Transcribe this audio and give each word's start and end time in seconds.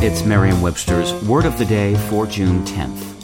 It's 0.00 0.24
Merriam-Webster's 0.24 1.12
Word 1.24 1.44
of 1.44 1.58
the 1.58 1.64
Day 1.64 1.96
for 2.08 2.24
June 2.24 2.64
10th. 2.64 3.16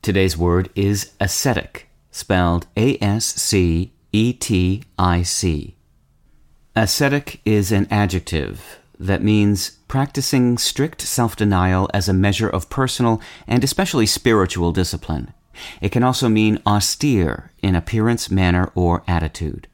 Today's 0.00 0.34
word 0.34 0.70
is 0.74 1.12
ascetic, 1.20 1.90
spelled 2.10 2.68
A-S-C-E-T-I-C. 2.78 3.36
Ascetic 6.74 7.40
is 7.44 7.70
an 7.70 7.86
adjective 7.90 8.78
that 8.98 9.22
means 9.22 9.72
practicing 9.88 10.56
strict 10.56 11.02
self-denial 11.02 11.90
as 11.92 12.08
a 12.08 12.14
measure 12.14 12.48
of 12.48 12.70
personal 12.70 13.20
and 13.46 13.62
especially 13.62 14.06
spiritual 14.06 14.72
discipline. 14.72 15.34
It 15.82 15.90
can 15.92 16.02
also 16.02 16.30
mean 16.30 16.62
austere 16.66 17.52
in 17.62 17.74
appearance, 17.74 18.30
manner, 18.30 18.72
or 18.74 19.02
attitude. 19.06 19.68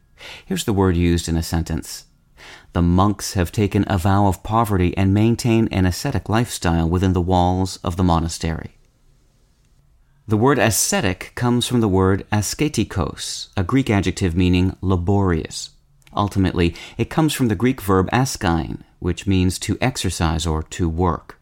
Here's 0.44 0.64
the 0.64 0.72
word 0.72 0.96
used 0.96 1.28
in 1.28 1.36
a 1.36 1.42
sentence. 1.42 2.04
The 2.72 2.82
monks 2.82 3.34
have 3.34 3.50
taken 3.50 3.84
a 3.86 3.98
vow 3.98 4.26
of 4.26 4.42
poverty 4.42 4.96
and 4.96 5.12
maintain 5.14 5.68
an 5.68 5.86
ascetic 5.86 6.28
lifestyle 6.28 6.88
within 6.88 7.12
the 7.12 7.20
walls 7.20 7.78
of 7.78 7.96
the 7.96 8.04
monastery. 8.04 8.76
The 10.26 10.36
word 10.36 10.58
ascetic 10.58 11.32
comes 11.34 11.66
from 11.66 11.80
the 11.80 11.88
word 11.88 12.26
asketikos, 12.30 13.48
a 13.56 13.64
Greek 13.64 13.88
adjective 13.88 14.36
meaning 14.36 14.76
laborious. 14.82 15.70
Ultimately, 16.14 16.74
it 16.98 17.10
comes 17.10 17.32
from 17.32 17.48
the 17.48 17.54
Greek 17.54 17.80
verb 17.80 18.08
askein, 18.12 18.84
which 18.98 19.26
means 19.26 19.58
to 19.60 19.78
exercise 19.80 20.46
or 20.46 20.62
to 20.64 20.88
work. 20.88 21.40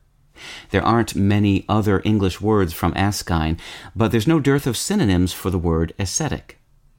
There 0.70 0.84
aren't 0.84 1.16
many 1.16 1.64
other 1.68 2.00
English 2.04 2.40
words 2.40 2.72
from 2.72 2.92
askein, 2.94 3.58
but 3.96 4.12
there's 4.12 4.26
no 4.26 4.38
dearth 4.38 4.66
of 4.66 4.76
synonyms 4.76 5.32
for 5.32 5.50
the 5.50 5.58
word 5.58 5.92
ascetic. 5.98 6.58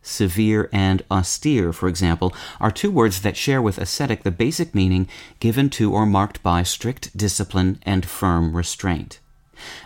Severe 0.10 0.70
and 0.72 1.04
austere, 1.12 1.74
for 1.74 1.90
example, 1.90 2.34
are 2.62 2.72
two 2.72 2.90
words 2.90 3.22
that 3.24 3.36
share 3.36 3.62
with 3.62 3.78
ascetic 3.78 4.24
the 4.24 4.32
basic 4.32 4.74
meaning 4.74 5.10
given 5.42 5.70
to 5.72 5.92
or 5.92 6.06
marked 6.06 6.42
by 6.42 6.64
strict 6.64 7.16
discipline 7.18 7.78
and 7.84 8.06
firm 8.06 8.56
restraint. 8.56 9.20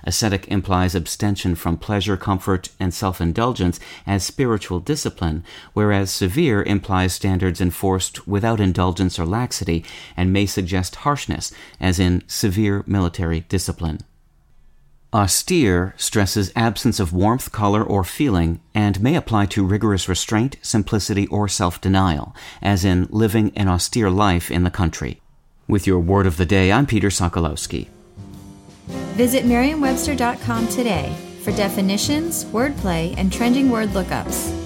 Ascetic 0.03 0.47
implies 0.47 0.94
abstention 0.94 1.55
from 1.55 1.75
pleasure, 1.75 2.17
comfort, 2.17 2.69
and 2.80 2.94
self 2.94 3.19
indulgence 3.19 3.80
as 4.05 4.23
spiritual 4.23 4.80
discipline, 4.80 5.44
whereas 5.73 6.11
severe 6.11 6.61
implies 6.61 7.14
standards 7.14 7.59
enforced 7.59 8.27
without 8.27 8.59
indulgence 8.59 9.17
or 9.17 9.25
laxity 9.25 9.83
and 10.16 10.31
may 10.31 10.45
suggest 10.45 10.97
harshness, 10.97 11.52
as 11.80 11.99
in 11.99 12.22
severe 12.27 12.83
military 12.86 13.39
discipline. 13.49 14.02
Austere 15.14 15.94
stresses 15.98 16.54
absence 16.56 16.98
of 16.98 17.12
warmth, 17.12 17.52
color, 17.52 17.84
or 17.84 18.02
feeling, 18.06 18.62
and 18.73 19.02
may 19.04 19.16
apply 19.16 19.45
to 19.48 19.66
rigorous 19.66 20.08
restraint, 20.08 20.56
simplicity, 20.62 21.28
or 21.28 21.50
self 21.50 21.81
denial, 21.81 22.34
as 22.62 22.86
in 22.86 23.08
living 23.12 23.52
an 23.58 23.67
austere 23.67 24.09
life 24.09 24.50
in 24.50 24.64
the 24.64 24.72
country. 24.72 25.20
With 25.67 25.86
your 25.86 26.00
word 26.00 26.28
of 26.28 26.38
the 26.38 26.45
day, 26.45 26.72
I'm 26.72 26.86
Peter 26.86 27.09
Sokolowski. 27.09 27.89
Visit 29.17 29.45
Merriam-Webster.com 29.45 30.70
today 30.70 31.14
for 31.43 31.52
definitions, 31.52 32.45
wordplay, 32.45 33.14
and 33.17 33.33
trending 33.33 33.70
word 33.70 33.89
lookups. 33.89 34.61